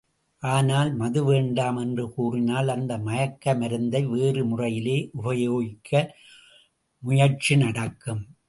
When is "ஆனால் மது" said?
0.43-1.23